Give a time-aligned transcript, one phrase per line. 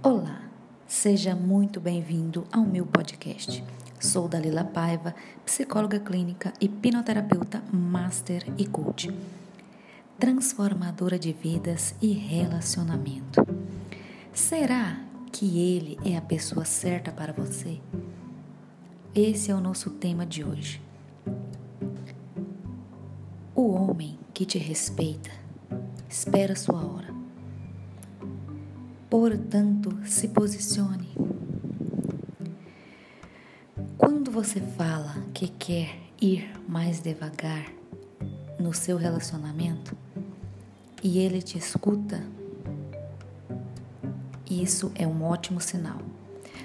[0.00, 0.42] Olá,
[0.86, 3.64] seja muito bem-vindo ao meu podcast.
[3.98, 5.12] Sou Dalila Paiva,
[5.44, 9.12] psicóloga clínica, hipnoterapeuta, master e coach.
[10.16, 13.44] Transformadora de vidas e relacionamento.
[14.32, 15.00] Será
[15.32, 17.80] que ele é a pessoa certa para você?
[19.12, 20.80] Esse é o nosso tema de hoje.
[23.52, 25.32] O homem que te respeita
[26.08, 27.17] espera sua hora
[29.10, 31.08] Portanto, se posicione.
[33.96, 37.72] Quando você fala que quer ir mais devagar
[38.58, 39.96] no seu relacionamento
[41.02, 42.22] e ele te escuta,
[44.50, 45.98] isso é um ótimo sinal.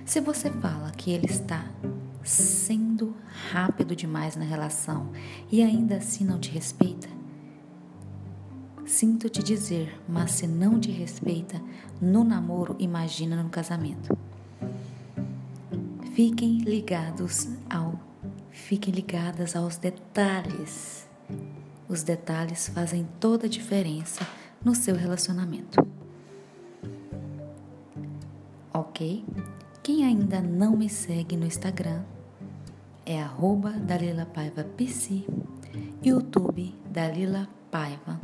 [0.06, 1.66] Se você fala que ele está
[2.24, 3.16] sendo
[3.52, 5.12] rápido demais na relação
[5.50, 7.08] e ainda assim não te respeita,
[8.86, 11.62] Sinto te dizer, mas se não te respeita
[12.02, 14.16] no namoro, imagina no casamento.
[16.14, 18.00] Fiquem ligados ao
[18.52, 21.08] fiquem ligadas aos detalhes.
[21.88, 24.28] Os detalhes fazem toda a diferença
[24.64, 25.80] no seu relacionamento.
[28.74, 29.26] OK?
[29.82, 32.04] Quem ainda não me segue no Instagram
[33.06, 35.26] é arroba Dalila Paiva PC,
[36.04, 38.20] YouTube Dalila Paiva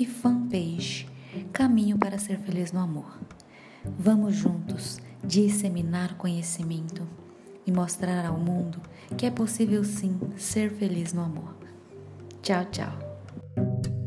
[0.00, 1.06] e fanpage
[1.52, 3.20] Caminho para Ser Feliz no Amor.
[3.84, 7.06] Vamos juntos disseminar conhecimento
[7.66, 8.80] e mostrar ao mundo
[9.16, 11.54] que é possível sim ser feliz no amor.
[12.42, 13.99] Tchau, tchau.